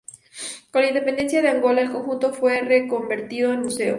[0.71, 3.89] Con la independencia de Angola el conjunto fue reconvertido en museo.